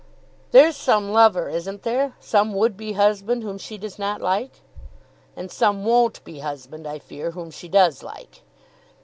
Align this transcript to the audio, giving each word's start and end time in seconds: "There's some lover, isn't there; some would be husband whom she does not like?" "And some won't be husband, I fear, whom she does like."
"There's 0.49 0.75
some 0.75 1.11
lover, 1.11 1.47
isn't 1.47 1.83
there; 1.83 2.15
some 2.19 2.55
would 2.55 2.75
be 2.75 2.93
husband 2.93 3.43
whom 3.43 3.59
she 3.59 3.77
does 3.77 3.99
not 3.99 4.19
like?" 4.19 4.61
"And 5.35 5.51
some 5.51 5.85
won't 5.85 6.23
be 6.23 6.39
husband, 6.39 6.87
I 6.87 6.97
fear, 6.97 7.29
whom 7.29 7.51
she 7.51 7.67
does 7.67 8.01
like." 8.01 8.41